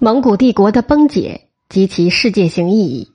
[0.00, 3.12] 蒙古帝国的崩解及其世界性意义。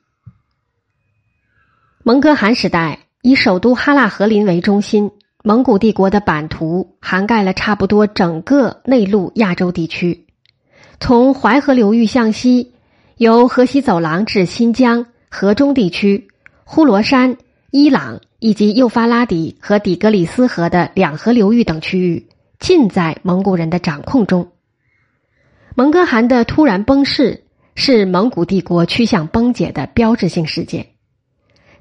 [2.04, 5.12] 蒙哥汗时代以首都哈拉和林为中心，
[5.44, 10.26] 蒙古帝国的版图涵盖了差不多整个内陆亚洲地区。
[11.02, 12.74] 从淮河流域向西，
[13.18, 16.30] 由河西走廊至新疆、河中地区、
[16.64, 17.38] 呼罗珊、
[17.72, 24.54] 伊朗以及幼发拉底和底格里斯河的两河流域等区域，尽在蒙古人的掌控中。
[25.80, 30.88] 蒙哥汗的突然崩逝是蒙古帝国趋向崩解的标志性事件，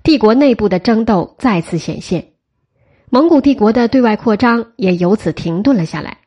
[0.05, 2.29] 帝国内部的争斗再次显现，
[3.11, 6.19] 蒙古帝国的对外扩张也由此停顿了下来。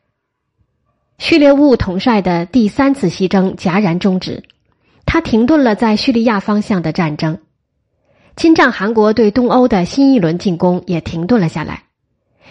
[1.16, 4.42] 序列兀统帅的第三次西征戛然终止，
[5.06, 7.38] 他停顿了在叙利亚方向的战争，
[8.36, 11.84] 侵占韩国对东欧的新一轮进攻也停顿了下来。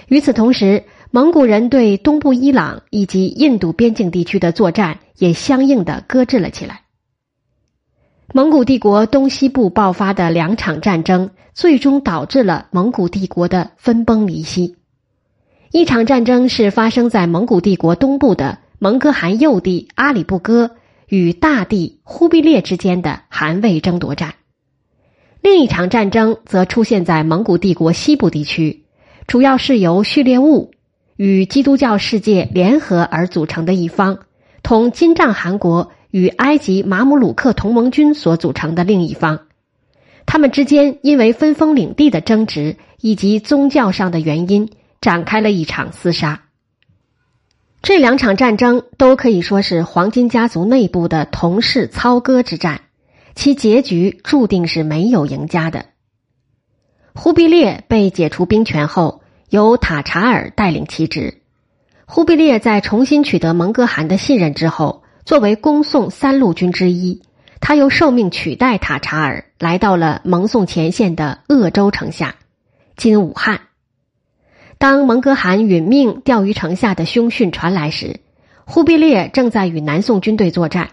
[0.08, 6.84] 与此同时，蒙古人对东部伊朗以及印度边境地区的作战也相应的搁置了起来。
[8.34, 14.78] 蒙古帝国东西部爆发的两场战争，最终导致了蒙古帝国的分崩离析。
[15.72, 20.72] 一场战争是发生在蒙古帝国东部的蒙哥汗幼弟阿里不哥
[21.10, 24.36] 与大帝忽必烈之间的汗位争夺战，
[25.42, 28.86] 另一场战争则出现在蒙古帝国西部地区，
[29.28, 30.72] 主要是由序列兀。
[31.24, 34.22] 与基督教世界联合而组成的一方，
[34.64, 39.42] 同金帐汗国与埃及马姆鲁克同盟军所组成的另一方，
[40.26, 46.42] 他们之间因为分封领地的争执以及宗教上的原因，展开了一场厮杀。
[47.84, 52.82] 这两场战争都可以说是黄金家族内部的同室操戈之战，
[53.36, 55.86] 其结局注定是没有赢家的。
[57.14, 59.21] 忽必烈被解除兵权后。
[59.52, 61.42] 由塔查尔带领其职，
[62.06, 67.22] 忽必烈在重新取得蒙哥汗的信任之后，作为恭宋三路军之一，
[67.60, 72.36] 他又受命取代塔查尔，来到了蒙宋前线的鄂州城下
[72.96, 73.60] （今武汉）。
[74.80, 78.22] 当蒙哥汗殒命钓鱼城下的凶讯传来时，
[78.64, 80.92] 忽必烈正在与南宋军队作战。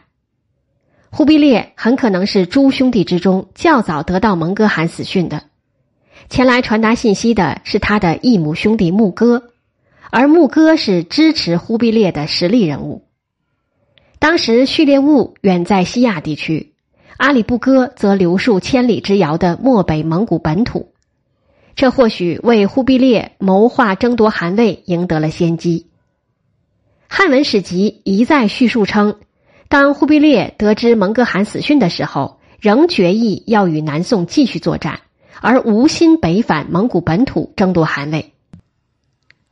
[1.11, 5.45] 忽必烈很可能是诸兄弟之中较早得到蒙哥汗死讯的。
[6.29, 9.51] 前来传达信息的是他的异母兄弟木哥，
[10.11, 13.05] 而木哥是支持忽必烈的实力人物。
[14.19, 16.75] 当时序列兀远在西亚地区，
[17.17, 20.93] 阿里不哥则留戍千里之遥的漠北蒙古本土，
[21.75, 25.87] 这或许为忽必烈谋划争夺汗位赢得了先机。
[27.09, 29.19] 汉文史籍一再叙述称，
[29.69, 35.01] 当忽必烈得知蒙哥汗死讯的时候，仍决意要与南宋继续作战。
[35.41, 38.33] 而无心北返蒙古本土争夺汗位，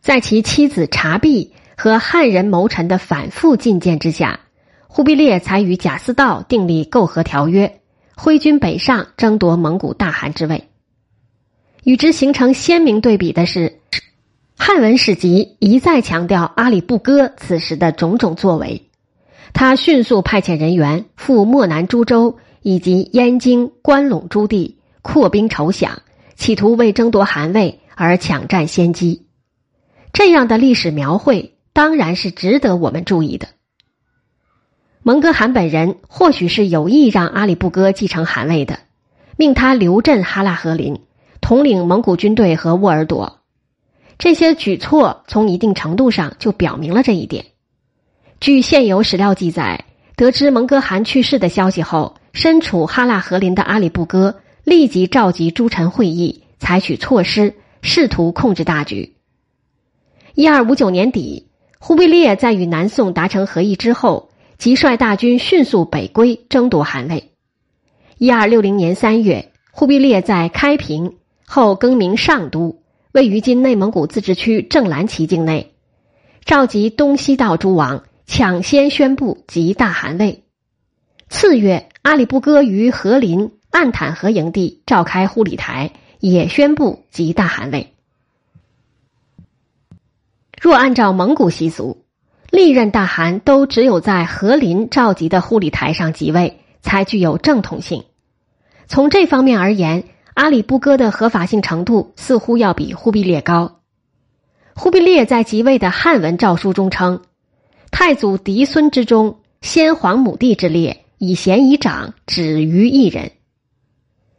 [0.00, 4.41] 在其妻子察必和汉人谋臣的反复进谏之下，
[4.88, 7.80] 忽必烈才与贾似道订立媾和条约，
[8.16, 10.69] 挥军北上争夺蒙古大汗之位。
[11.84, 13.78] 与之形成鲜明对比的是，
[14.56, 18.88] 汉文史籍一再强调阿里不哥此时的种种作为，
[19.53, 24.75] 他迅速派遣人员赴漠南诸州以及燕京、关陇诸地。
[25.06, 25.98] 扩兵筹饷，
[26.34, 29.28] 企图为争夺汗位而抢占先机，
[30.12, 33.46] 这样的历史描绘当然是值得我们注意的。
[35.04, 38.80] 蒙哥汗本人或许是有意让阿里不哥继承汗位的，
[39.36, 41.00] 命他留镇哈拉和林，
[41.40, 43.38] 统领蒙古军队和沃尔朵。
[44.18, 47.46] 这些举措从一定程度上就表明了这一点。
[48.40, 49.84] 据现有史料记载，
[50.16, 54.40] 得知蒙哥汗去世的消息后，身处哈拉和林的阿里不哥。
[54.66, 59.15] 立即召集诸臣会议，采取措施，试图控制大局。
[60.34, 61.47] 一二五九年底，
[61.78, 67.31] 忽必烈在与南宋达成和议之后，即率大军迅速北归，争夺汗位。
[68.19, 71.15] 一二六零年三月，忽必烈在开平
[71.47, 75.75] 后更名上都，位于今内蒙古自治区正蓝旗境内，
[76.44, 80.42] 召集东西道诸王，抢先宣布即大汗位。
[81.28, 83.53] 次月，阿里不哥于和林。
[83.76, 87.92] 暗坦和营地召开护理台，也宣布即大汗位。
[90.58, 92.02] 若按照蒙古习俗，
[92.50, 98.04] 历任大汗都只有在和林召集的护理台上即位，才具有正统性。
[98.86, 103.80] 从这方面而言，阿里不哥的合法性程度似乎要比忽必烈高。
[104.74, 107.20] 忽必烈在即位的汉文诏书中称
[107.92, 113.32] ：“太祖嫡孙之中，先皇母弟之列，以贤以长，止于一人。”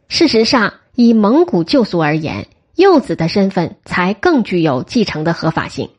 [0.08, 5.90] 事实上，以蒙古旧俗而言，幼子的身份才更具有继承的合法性。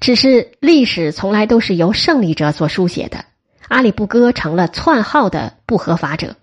[0.00, 3.26] 只是历史从来都是由胜利者所书写的，
[3.68, 6.36] 阿里不哥成了篡号的不合法者。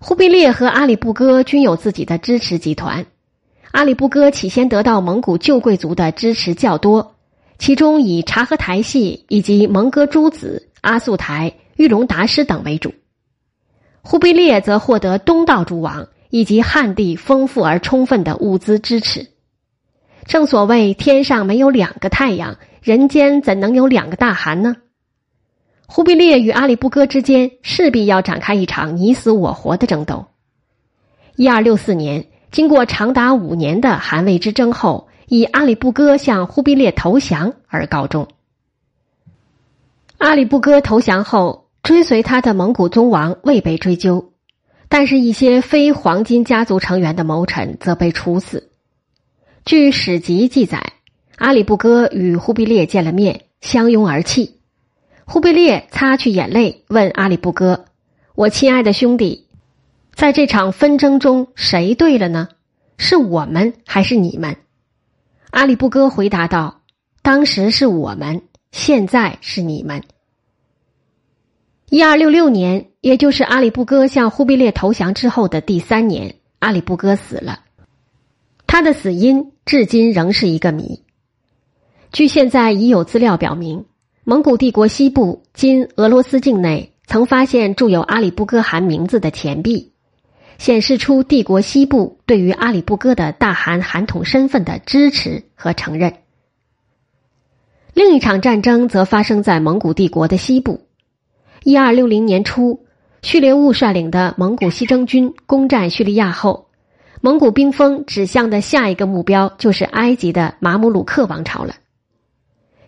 [0.00, 3.06] 忽必烈和阿里不哥均有自己的支持集团。
[3.70, 7.14] 阿里不哥起先得到蒙古旧贵族的支持较多，
[7.58, 12.92] 其中以察合台系以及蒙哥诸子、阿速台、玉龙达师等为主。
[14.02, 19.28] 忽必烈则获得东道诸王以及汉地丰富而充分的物资支持。
[20.26, 24.76] 正所谓“天上没有两个太阳，人间怎能有两个大汗呢？”
[25.88, 30.26] 忽必烈与阿里不哥之间势必要展开一场你死我活的争斗。
[31.36, 32.26] 一二六四年。
[32.52, 38.28] 经过长达五年的韩魏之争后，以阿里不哥向忽必烈投降而告终。
[40.18, 44.32] 阿里不哥投降后，追随他的蒙古宗王未被追究，
[44.88, 48.70] 但是，一些非黄金家族成员的谋臣则被处死。
[49.64, 50.92] 据史籍记载，
[51.36, 54.60] 阿里不哥与忽必烈见了面，相拥而泣。
[55.24, 57.86] 忽必烈擦去眼泪，问阿里不哥
[58.36, 59.48] ：“我亲爱的兄弟。”
[60.14, 62.48] 在这场纷争中，谁对了呢？
[62.96, 64.56] 是我们还是你们？
[65.50, 66.82] 阿里不哥回答道
[67.22, 70.02] ：“当时是我们，现在是你们。”
[71.92, 77.60] 一二六六年，也就是阿里不哥向忽必烈投降之后的第三年，阿里不哥死了。
[78.66, 81.02] 他的死因至今仍是一个谜。
[82.10, 83.84] 据现在已有资料表明，
[84.24, 89.92] 蒙古帝国西部今俄罗斯境内曾发现铸有阿里不哥汗名字的钱币。
[90.56, 96.14] 显示出帝国西部对于阿里不哥的大汗汗统身份的支持和承认。
[97.92, 100.86] 另一场战争则发生在蒙古帝国的西部。
[101.64, 102.84] 一二六零年初，
[103.22, 106.66] 叙列兀率领的蒙古西征军攻占叙利亚后，
[107.20, 111.76] 蒙古兵锋指向的下一个目标就是埃及的马姆鲁克王朝了。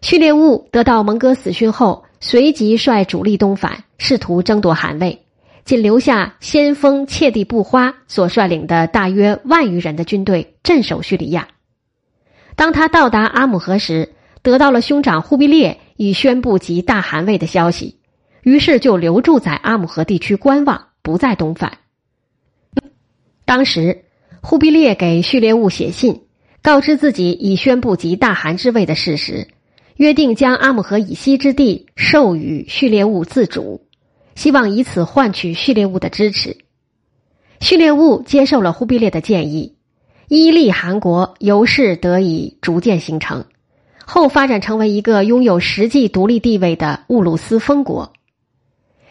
[0.02, 5.20] 叙列兀得到蒙哥死讯后，随即率主力东返，试图争夺汗位。
[5.64, 11.48] 仅留下先锋切蒂布花所率领的大约万余人的军队镇守叙利亚。
[12.54, 14.12] 当他到达阿姆河时，
[14.42, 17.98] 得到了兄长忽必烈已宣布即大汗位的消息，
[18.44, 21.78] 于是就留住在阿姆河地区观望，不再东返。
[23.44, 24.04] 当时，
[24.40, 26.22] 忽必烈给序列兀写信，
[26.62, 29.48] 告知自己已宣布即大汗之位的事实，
[29.96, 33.86] 约定将阿姆河以西之地授予序列兀自主。
[34.34, 36.56] 希望以此换取序列兀的支持。
[37.60, 39.76] 序列兀接受了忽必烈的建议，
[40.26, 43.44] 伊利汗国由是得以逐渐形成，
[44.04, 48.13] 后发展成为一个拥有实际独立地位的兀鲁斯封国。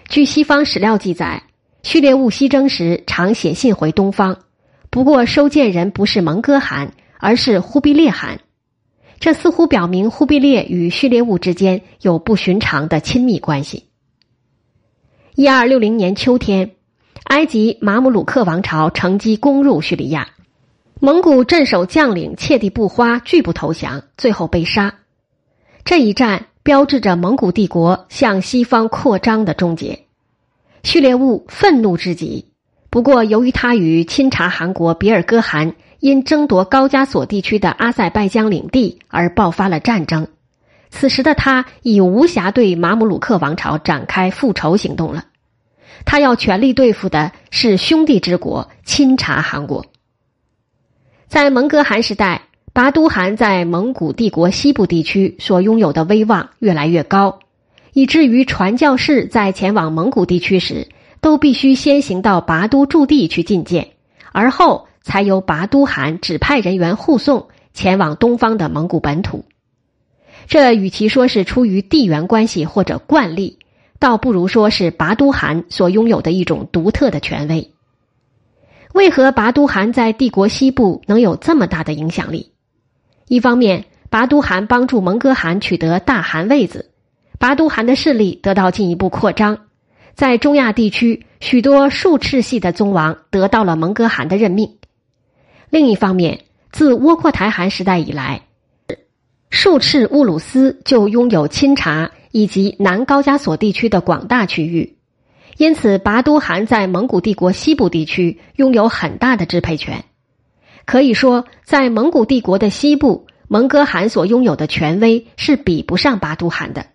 [0.09, 1.43] 据西方史料记载，
[1.81, 4.37] 序列兀西征时常写信回东方，
[4.89, 8.39] 不过收件人不是蒙哥汗，而是忽必烈汗。
[9.19, 13.85] 这似乎表明忽必烈与序列兀之间有不寻常的亲密关系。
[15.35, 16.71] 一二六零年秋天，
[17.23, 20.29] 埃及马姆鲁克王朝乘机攻入叙利亚，
[20.99, 24.93] 蒙古镇守将领切蒂布花拒不投降，最后被杀。
[25.85, 30.05] 这一战标志着蒙古帝国向西方扩张的终结。
[30.81, 32.47] 序列兀愤怒至极，
[32.89, 40.27] 不过由于他与钦察汗国比尔哥汗因争夺高加索地区的阿塞拜疆领地而爆发了战争。
[40.89, 45.25] 此时的他已无暇对马姆鲁克王朝展开复仇行动了，
[46.05, 49.85] 他要全力对付的是兄弟之国钦察汗国。
[51.27, 52.43] 在蒙哥汗时代，
[52.73, 57.37] 拔都汗在蒙古帝国西部地区所拥有的威望越来越高，
[57.93, 60.87] 以至于传教士在前往蒙古地区时，
[61.21, 63.89] 都必须先行到拔都驻地去觐见，
[64.31, 69.45] 而后才由拔都汗指派人员护送前往东方的蒙古本土。
[70.47, 73.59] 这与其说是出于地缘关系或者惯例，
[73.99, 77.69] 倒不如说是拔都汗所拥有的一种独特的权威。
[78.93, 82.49] 为何拔都汗在帝国西部能有这么大的影响力？
[83.27, 86.91] 一方面，拔都汗帮助蒙哥汗取得大汗位子，
[87.39, 89.59] 拔都汗的势力得到进一步扩张，
[90.13, 94.77] 在中亚地区，许多术赤系的宗王得到了蒙哥汗的任命。
[95.69, 98.41] 另一方面，自窝阔台汗时代以来。
[99.49, 104.97] 术赤乌鲁斯就拥有钦察以及南高加索地区的广大区域，
[105.57, 110.03] 因此拔都汗在蒙古帝国西部地区拥有很大的支配权。
[110.85, 116.87] 可以说，在蒙古帝国的西部，蒙哥汗所拥有的权威是比不上拔都汗的。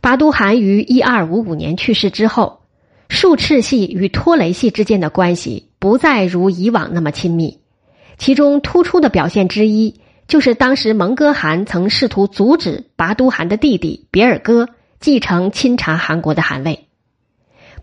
[0.00, 2.60] 拔都汗于一二五五年去世之后，
[3.08, 7.60] 术赤系与托雷系之间的关系不再如以往那么亲密，
[8.18, 10.00] 其中突出的表现之一。
[10.28, 14.68] 就是当时蒙哥汗曾试图阻止拔都汗的弟弟别尔哥
[14.98, 16.88] 继承钦察汗国的汗位。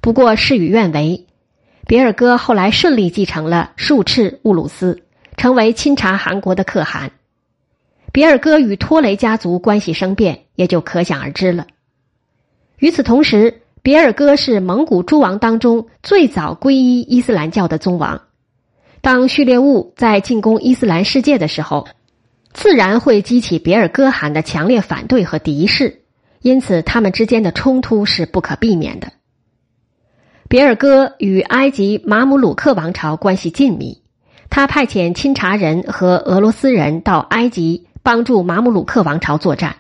[0.02, 1.26] 不过事与愿违，
[1.86, 5.04] 别尔哥后来顺利继承了术赤乌鲁斯，
[5.36, 7.12] 成为钦察汗国的可汗。
[8.12, 11.68] 别尔哥与托雷家族关系生变，也就可想而知了。
[12.78, 18.22] 与此同时，别尔哥是蒙古诸王当中最早皈依伊斯兰教的宗王。
[19.02, 21.88] 当序列兀在进攻伊斯兰世界的时候，
[22.54, 26.04] 自然会激起别尔哥汗的强烈反对和敌视，
[26.42, 29.12] 因此他们之间的冲突是不可避免的。
[30.48, 34.02] 别尔哥与埃及马姆鲁克王朝关系紧密，
[34.50, 39.78] 他派遣钦察人和俄罗斯人到埃及帮助马姆鲁克王朝作战，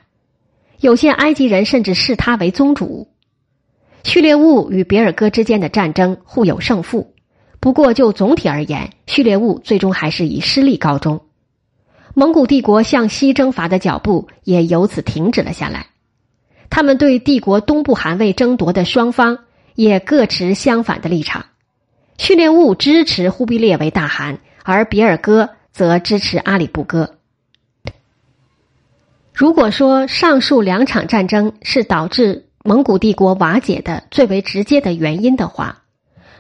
[0.79, 3.08] 有些埃及人甚至视他为宗主。
[4.03, 7.13] 序列兀与别尔哥之间的战争互有胜负，
[7.60, 11.22] 不过就总体而言，序列兀最终还是以失利告终。
[12.15, 15.88] 蒙古帝国向西征伐的脚步也由此停止了下来。
[16.70, 19.39] 他们对帝国东部汗位争夺的双方
[19.75, 21.46] 也各持相反的立场。
[22.18, 27.15] 序列兀支持忽必烈为大汗，而别尔哥则支持阿里不哥。
[29.34, 35.82] 如果说上述两场战争是导致蒙古帝国瓦解的最为直接的原因的话，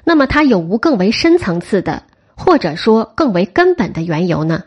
[0.03, 2.03] 那么它有无更为深层次的，
[2.35, 4.65] 或者说更为根本的缘由呢？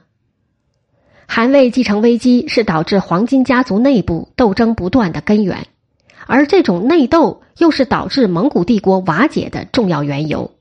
[1.28, 5.66] 汗位继承危机是导致黄金家族内部斗争不断的根源，
[6.26, 10.52] 而这种内斗又是导致蒙古帝国瓦解的重要缘由。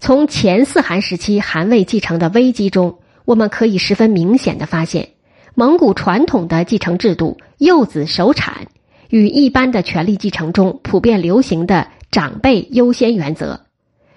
[0.00, 5.10] 从前四汗时期汗位继承的危机中，我们可以十分明显的发现，
[5.54, 8.66] 蒙古传统的继承制度“幼子守产”。
[9.10, 13.60] 与一般的权力继承中普遍流行的长辈优先原则，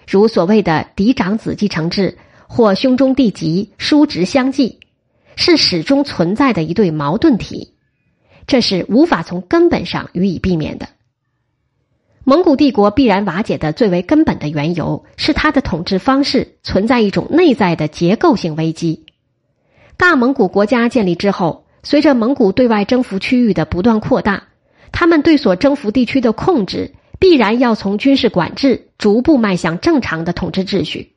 [0.08, 2.18] 如所谓的嫡长子继承制
[2.48, 4.80] 或兄终弟及、叔侄相继，
[5.36, 7.74] 是始终存在的一对矛盾体，
[8.48, 10.88] 这是无法从根本上予以避免的。
[12.24, 19.06] 蒙古帝国必然瓦解的最为根本的缘由是它的统治方式存在一种内在的结构性危机。
[19.96, 24.46] 大蒙古国家建立之后，随着蒙古对外征服区域的不断扩大。
[24.92, 31.14] 他们对所征服地区的控制，必然要从军事管制逐步迈向正常的统治秩序。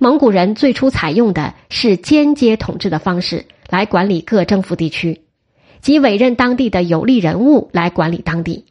[0.00, 5.22] 蒙古人最初采用的是间接统治的方式来管理各征服地区，
[5.80, 8.64] 即委任当地的有利人物来管理当地。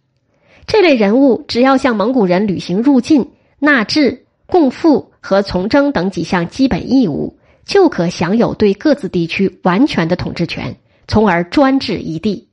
[0.66, 10.76] 这类人物只要向蒙古人履行入境、纳制、贡赋和从征等几项基本义务，就可享有对各自地区完全的统治权，
[11.08, 12.50] 从而专治一地。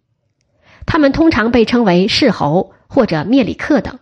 [0.86, 3.98] 他们通常被称为世侯或者灭里克等。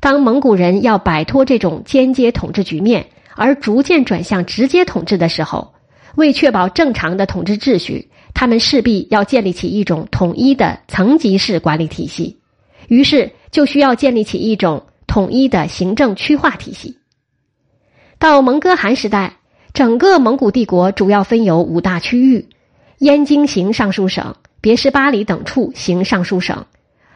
[0.00, 5.74] 当蒙古人要摆脱这种间接统治局面，而逐渐转向直接统治的时候，
[6.14, 12.38] 为确保正常的统治秩序，他们势必要建立起一种统一的层级式管理体系。
[12.88, 16.98] 于是，就需要建立起一种统一的行政区划体系。
[18.18, 19.36] 到蒙哥汗时代，
[19.72, 22.48] 整个蒙古帝国主要分有五大区域：
[22.98, 24.34] 燕京行尚书省。
[24.60, 26.66] 别什巴里等处行尚书省，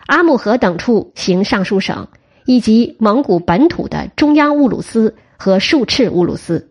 [0.04, 2.06] 阿木河等处行尚书省，
[2.44, 6.70] 以及蒙古本土的中央乌鲁斯和术赤乌鲁斯。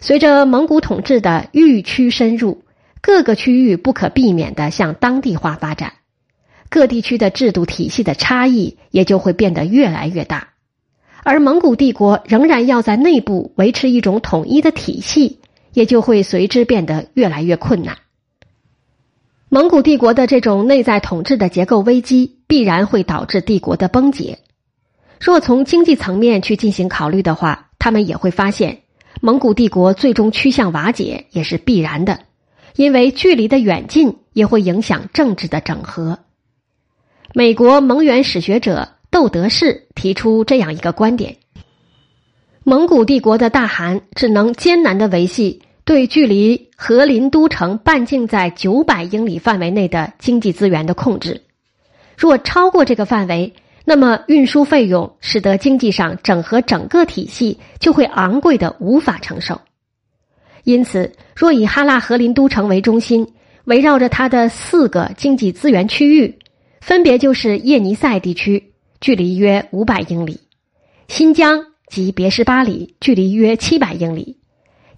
[0.00, 2.62] 随着蒙古统治的愈趋深入，
[3.08, 5.94] 各个区域不可避免的向当地化发展，
[6.68, 10.48] 各地区的制度体系的差异也就会变得越来越大，
[11.22, 15.40] 而蒙古帝国仍然要在内部维持一种统一的体系，
[15.72, 17.96] 也就会随之变得越来越困难。
[19.48, 24.40] 蒙古帝国的这种内在统治的结构危机，必然会导致帝国的崩解。
[25.18, 28.80] 若从经济层面去进行考虑的话，他们也会发现，
[29.22, 32.20] 蒙古帝国最终趋向瓦解也是必然的，
[32.78, 36.20] 因为距离的远近也会影响政治的整合。
[37.34, 41.38] 美国蒙元史学者窦德士提出这样一个观点：
[42.62, 45.62] 蒙古帝国的大汗只能艰难的维系。
[45.84, 51.40] 对距离和林都城半径在九百英里范围内的经济资源的控制，
[52.14, 53.54] 若超过这个范围，
[53.86, 59.62] 那么运输费用使得经济上整合整个体系就会昂贵的无法承受。
[60.68, 63.26] 因此，若以哈拉和林都城为中心，
[63.64, 66.38] 围绕着它的四个经济资源区域，
[66.82, 70.34] 分别就是叶尼塞地区，距离约五百英里；
[71.08, 74.36] 新疆及别什巴里，距离约七百英里。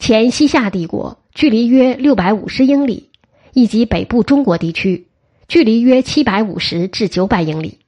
[0.00, 3.10] 前西夏帝国距离约六百五十英里，
[3.54, 5.06] 以及北部中国地区
[5.46, 7.78] 距离约七百五十至九百英里。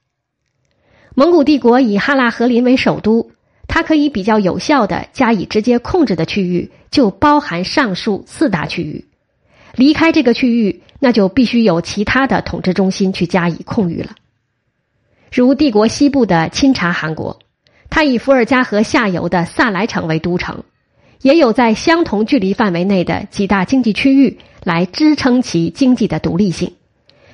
[1.16, 3.32] 蒙古帝国以哈拉和林为首都，
[3.69, 9.07] 它可以比较有效的加以直接控制的区域就包含上述四大区域。
[9.75, 14.11] 离开这个区域，那就必须有其他的统治中心去加以控制了。
[15.33, 17.38] 如帝国西部的钦察汗国，
[17.88, 20.64] 它以伏尔加河下游的萨莱城为都城，
[21.23, 26.75] 也有在相同距离范围内的几大经济区域来支撑其经济的独立性，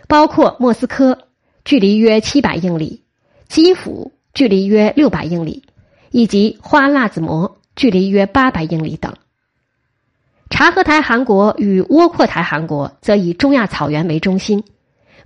[0.07, 1.27] 包括莫斯科，
[1.65, 3.01] 距离约七百英里；
[3.49, 5.63] 基辅，距离约六百英里；
[6.11, 9.15] 以及花剌子模，距离约八百英里等。
[10.50, 14.65] 察合台汗国与窝阔台汗国则以中亚草原为中心，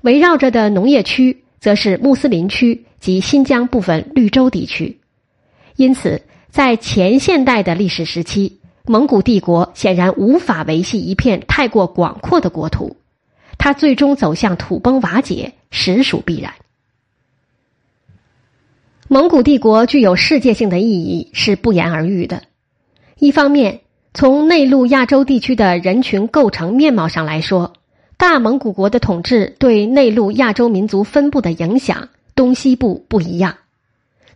[0.03, 1.39] 围绕着的农业区。
[1.63, 4.99] 则是穆斯林区及新疆部分绿洲地区，
[5.77, 6.21] 因此，
[6.51, 12.97] 在前现代的历史时期，蒙古帝国显然无法维系一片太过广阔的国土，
[13.59, 16.53] 它最终走向土崩瓦解，实属必然。
[19.13, 22.45] 蒙古帝国具有世界性的意义是不言而喻的。
[23.19, 23.83] 一方面，
[24.15, 27.75] 从内陆亚洲地区的人群构成面貌上来说。
[28.17, 33.59] 大蒙古国的统治对内陆亚洲民族分布的影响，东西部不一样。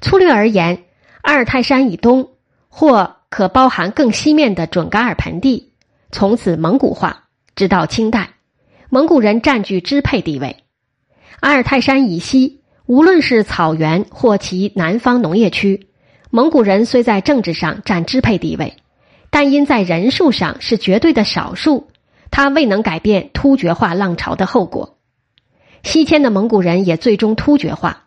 [0.02, 0.82] 粗略而言，
[1.22, 2.28] 阿尔泰山以东
[2.68, 5.72] 或可包含更西面的准噶尔盆地，
[6.12, 8.34] 从此蒙古化，直到清代，
[8.90, 10.54] 蒙古人占据支配地位。
[11.40, 15.88] 阿尔泰山以西，无论是草原或其南方农业区，
[16.30, 18.74] 蒙古人虽在政治上占支配地位，
[19.30, 21.88] 但因在人数上是绝对的少数。
[22.30, 24.98] 他未能改变突厥化浪潮的后果，
[25.82, 28.04] 西迁的蒙古人也最终突厥化，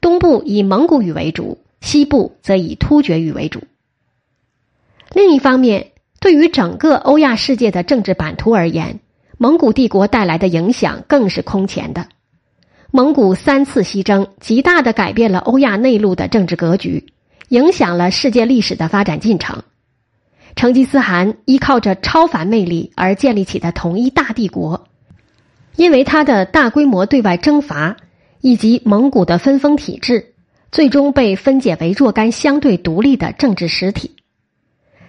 [0.00, 3.62] 东部以蒙古语为主，西部则以突厥语为主。
[5.12, 9.00] 另一方面，对于整个欧亚世界的政治版图而言，
[9.38, 12.08] 蒙古帝国带来的影响更是空前的。
[12.94, 17.06] 蒙古三次西征，极大的改变了欧亚内陆的政治格局，
[17.48, 19.62] 影响了世界历史的发展进程。
[20.56, 24.88] 成吉思汗依靠着超凡魅力而建立起的统一大帝国，
[25.76, 27.96] 因为他的大规模对外征伐
[28.42, 30.34] 以及蒙古的分封体制，
[30.70, 34.16] 最终被分解为若干相对独立的政治实体。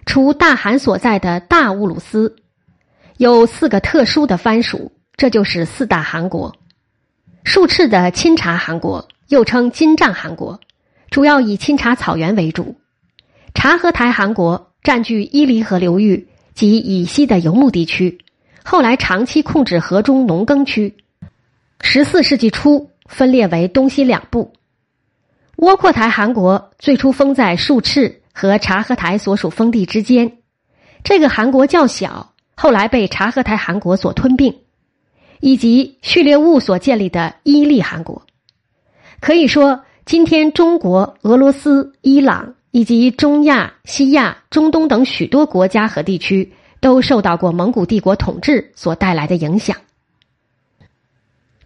[0.05, 2.37] 除大汗所在的大乌鲁斯，
[3.17, 6.55] 有四个特殊的藩属，这就是四大汗国。
[7.43, 10.59] 数次的钦察汗国，又称金帐汗国，
[11.09, 12.75] 主要以钦察草原为主。
[13.53, 14.69] 察合台汗国。
[14.83, 18.19] 占据伊犁河流域及以西的游牧地区，
[18.65, 20.97] 后来长期控制河中农耕区。
[21.79, 24.51] 十四世纪初分裂为东西两部。
[25.55, 30.33] 窝阔台汗国最初封在术赤和察合台所属封地之间，
[31.01, 34.53] 这个汗国较小，后来被察合台汗国所吞并，
[35.43, 38.23] 以及序列物所建立的伊利汗国。
[39.19, 42.55] 可以说，今天中国、俄罗斯、伊朗。
[42.75, 49.77] 以及中亚、西亚、中东等许多国家和地区都受到过蒙古帝国统治所带来的影响。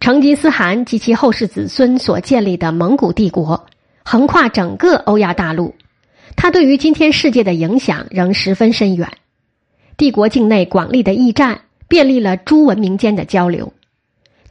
[0.00, 3.64] 成吉思汗及其后世子孙所建立的蒙古帝国，
[4.04, 5.74] 横跨整个欧亚大陆，
[6.36, 9.10] 它对于今天世界的影响仍十分深远。
[9.96, 13.72] 帝国境内广利的驿站，便利了诸文明间的交流。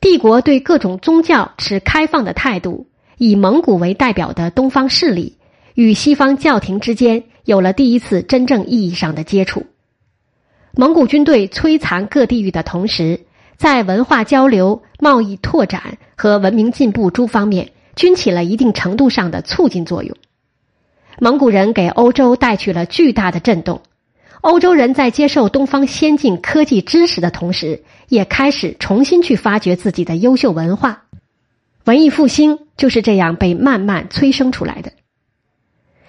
[0.02, 5.38] 帝国对各种宗教持开放的态度，以蒙古为代表的东方势力。
[5.74, 9.68] 与西方教廷之间有了第一次真正意义上的接触。
[10.74, 13.22] 蒙古军队摧残各地域的同时，
[13.58, 20.18] 在文化交流、贸易拓展和文明进步诸方面均起了一定程度上的促进作用。
[21.20, 23.82] 蒙古人给欧洲带去了巨大的震动，
[24.48, 31.04] 欧洲人在接受东方先进科技知识的同时，也开始重新去发掘自己的优秀文化。
[31.84, 34.94] 文艺复兴就是这样被慢慢催生出来的。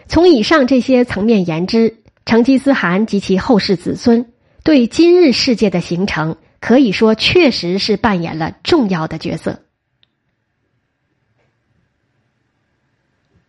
[0.07, 1.97] 从以上这些层面言之，
[2.27, 4.25] 成吉思汗及其后世子孙
[4.63, 9.65] 对今日世界的形成，可以说确实是扮演了重要的角色。